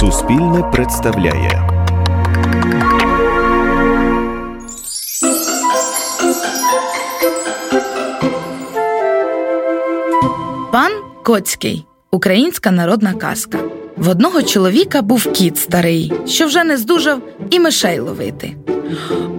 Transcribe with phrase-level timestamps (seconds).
[0.00, 1.68] Суспільне представляє.
[10.72, 10.92] Пан
[11.24, 13.58] Коцький українська народна казка.
[13.96, 18.56] В одного чоловіка був кіт старий, що вже не здужав і мишей ловити.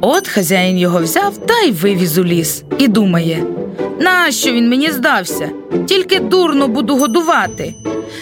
[0.02, 3.44] От хазяїн його взяв та й вивіз у ліс і думає:
[4.00, 5.50] нащо він мені здався?
[5.88, 7.74] Тільки дурно буду годувати.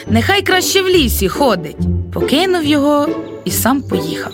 [0.08, 1.99] Нехай краще в лісі ходить.
[2.14, 3.08] Покинув його
[3.46, 4.34] і сам поїхав.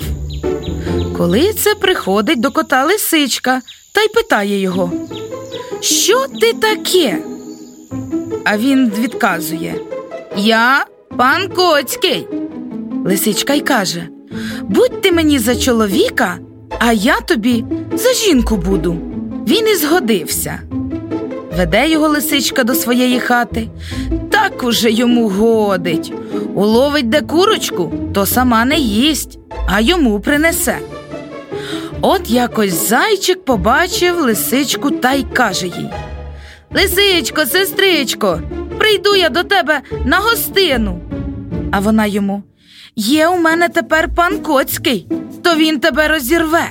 [1.17, 4.91] Коли це приходить до кота лисичка та й питає його:
[5.81, 7.17] Що ти таке?
[8.45, 9.75] А він відказує:
[10.37, 10.85] Я
[11.17, 12.27] пан Коцький.
[13.05, 14.07] Лисичка й каже:
[14.61, 16.37] Будь ти мені за чоловіка,
[16.79, 18.97] а я тобі за жінку буду.
[19.47, 20.59] Він і згодився.
[21.57, 23.67] Веде його лисичка до своєї хати,
[24.49, 26.13] так уже йому годить.
[26.55, 30.77] Уловить де курочку, то сама не їсть, а йому принесе.
[32.01, 35.89] От якось зайчик побачив лисичку та й каже їй
[36.71, 38.41] Лисичко, сестричко,
[38.79, 40.99] прийду я до тебе на гостину.
[41.71, 42.43] А вона йому
[42.95, 45.07] Є у мене тепер пан Коцький,
[45.43, 46.69] то він тебе розірве.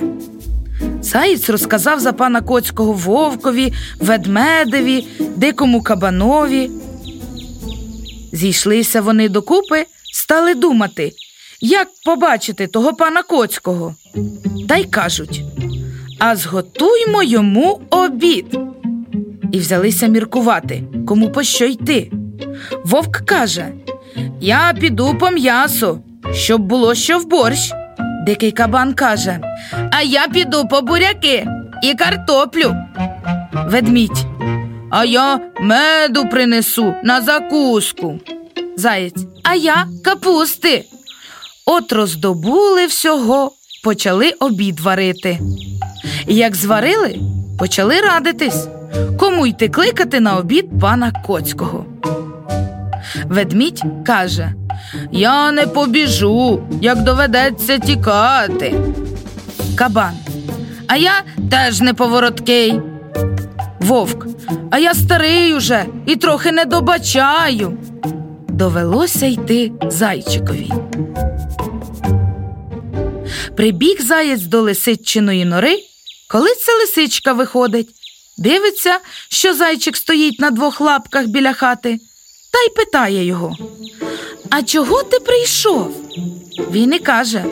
[1.02, 5.06] Заєць розказав за пана Коцького вовкові, ведмедеві,
[5.36, 6.70] дикому кабанові.
[8.34, 11.12] Зійшлися вони докупи, стали думати,
[11.60, 13.94] як побачити того пана Коцького.
[14.68, 15.42] Та й кажуть
[16.18, 18.58] А зготуймо йому обід.
[19.52, 22.10] І взялися міркувати, кому по що йти.
[22.84, 23.68] Вовк каже:
[24.40, 27.72] Я піду по м'ясу, щоб було що в борщ.
[28.26, 29.40] Дикий кабан каже:
[29.92, 31.46] А я піду по буряки
[31.82, 32.74] і картоплю.
[33.68, 34.33] Ведмідь.
[34.96, 38.20] А я меду принесу на закуску.
[38.76, 39.26] Заєць.
[39.42, 40.84] А я капусти.
[41.66, 43.52] От роздобули всього,
[43.84, 45.38] почали обід варити.
[46.26, 47.18] Як зварили,
[47.58, 48.66] почали радитись,
[49.18, 51.86] кому йти кликати на обід пана Коцького.
[53.24, 54.54] Ведмідь каже
[55.12, 58.74] Я не побіжу, як доведеться тікати.
[59.76, 60.14] Кабан.
[60.86, 61.12] А я
[61.50, 62.93] теж не повороткий.
[63.84, 64.26] Вовк.
[64.70, 67.78] А я старий уже і трохи не добачаю.
[68.48, 70.70] Довелося йти зайчикові.
[73.56, 75.78] Прибіг заєць до лисичиної нори,
[76.30, 77.88] коли ця лисичка виходить,
[78.38, 81.98] дивиться, що зайчик стоїть на двох лапках біля хати,
[82.52, 83.56] та й питає його:
[84.50, 85.96] А чого ти прийшов?
[86.70, 87.44] Він і каже: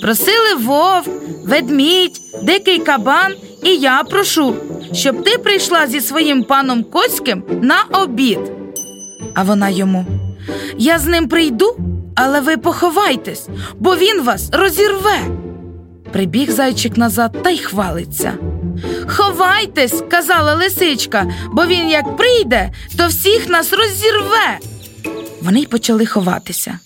[0.00, 1.10] Просили вовк,
[1.44, 4.56] ведмідь, дикий кабан, і я прошу,
[4.94, 8.38] щоб ти прийшла зі своїм паном Коцьким на обід.
[9.34, 10.06] А вона йому:
[10.78, 11.76] Я з ним прийду,
[12.16, 15.18] але ви поховайтесь, бо він вас розірве.
[16.12, 18.32] Прибіг зайчик назад та й хвалиться.
[19.06, 24.58] Ховайтесь, казала лисичка, бо він як прийде, то всіх нас розірве.
[25.42, 26.78] Вони й почали ховатися.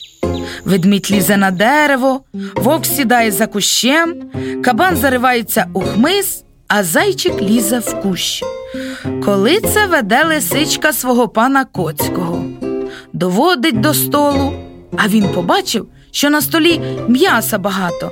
[0.64, 2.20] Ведмідь лізе на дерево,
[2.54, 4.14] вовк сідає за кущем,
[4.64, 8.42] кабан заривається у хмиз, а зайчик лізе в кущ.
[9.24, 12.44] Коли це веде лисичка свого пана Коцького,
[13.12, 14.52] доводить до столу,
[14.96, 18.10] а він побачив, що на столі м'яса багато,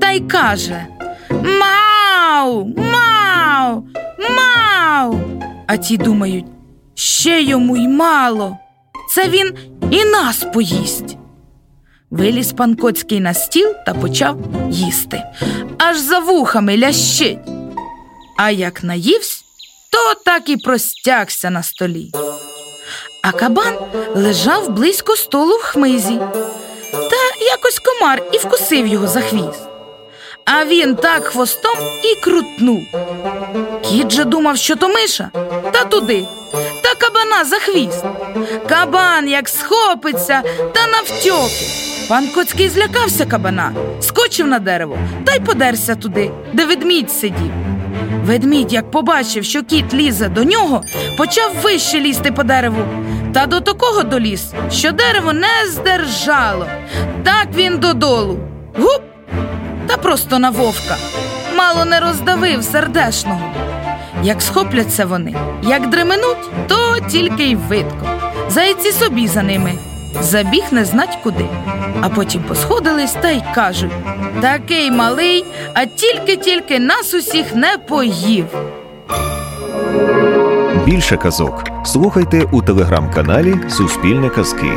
[0.00, 0.86] та й каже
[1.30, 3.84] Мау, мау,
[4.36, 5.20] мау.
[5.66, 6.46] А ті думають,
[6.94, 8.58] ще йому й мало.
[9.10, 9.54] Це він
[9.90, 11.16] і нас поїсть.
[12.10, 14.38] Виліз пан Коцький на стіл та почав
[14.70, 15.22] їсти,
[15.78, 17.38] аж за вухами лящить.
[18.36, 19.44] А як наївсь,
[19.90, 22.10] то так і простягся на столі.
[23.22, 23.74] А кабан
[24.14, 26.18] лежав близько столу в хмизі,
[26.92, 29.62] та якось комар і вкусив його за хвіст.
[30.44, 32.82] А він так хвостом і крутнув.
[33.82, 35.30] Кіт же думав, що то миша,
[35.72, 36.26] та туди,
[36.82, 38.04] та кабана за хвіст.
[38.68, 40.42] Кабан як схопиться
[40.74, 41.66] та навтьоки.
[42.08, 47.73] Пан Коцький злякався кабана, скочив на дерево та й подерся туди, де ведмідь сидів.
[48.24, 50.82] Ведмідь, як побачив, що кіт лізе до нього,
[51.18, 52.82] почав вище лізти по дереву.
[53.34, 56.66] Та до такого доліз, що дерево не здержало.
[57.22, 58.38] Так він додолу.
[58.78, 59.02] Гуп!
[59.86, 60.96] Та просто на вовка.
[61.56, 63.52] Мало не роздавив сердешного.
[64.22, 68.08] Як схопляться вони, як дременуть, то тільки й видко.
[68.48, 69.72] Зайці собі за ними.
[70.20, 71.46] Забіг не знать куди.
[72.00, 73.90] А потім посходились та й кажуть
[74.40, 75.44] такий малий,
[75.74, 78.46] а тільки-тільки нас усіх не поїв.
[80.84, 84.72] Більше казок слухайте у телеграм-каналі Суспільне Казки.